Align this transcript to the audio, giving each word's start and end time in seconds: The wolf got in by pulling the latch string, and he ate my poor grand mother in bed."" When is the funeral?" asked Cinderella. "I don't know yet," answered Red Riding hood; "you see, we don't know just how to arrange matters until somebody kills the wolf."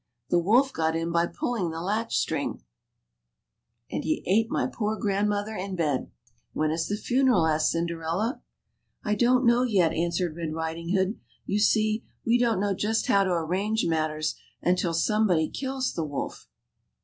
The 0.31 0.39
wolf 0.39 0.73
got 0.73 0.95
in 0.95 1.11
by 1.11 1.27
pulling 1.27 1.69
the 1.69 1.79
latch 1.79 2.17
string, 2.17 2.63
and 3.91 4.03
he 4.03 4.23
ate 4.25 4.49
my 4.49 4.65
poor 4.65 4.95
grand 4.97 5.29
mother 5.29 5.55
in 5.55 5.75
bed."" 5.75 6.09
When 6.53 6.71
is 6.71 6.87
the 6.87 6.97
funeral?" 6.97 7.45
asked 7.45 7.69
Cinderella. 7.69 8.41
"I 9.03 9.13
don't 9.13 9.45
know 9.45 9.61
yet," 9.61 9.93
answered 9.93 10.35
Red 10.35 10.53
Riding 10.55 10.89
hood; 10.97 11.19
"you 11.45 11.59
see, 11.59 12.03
we 12.25 12.39
don't 12.39 12.59
know 12.59 12.73
just 12.73 13.05
how 13.05 13.23
to 13.23 13.29
arrange 13.31 13.85
matters 13.85 14.33
until 14.59 14.95
somebody 14.95 15.47
kills 15.47 15.93
the 15.93 16.03
wolf." 16.03 16.47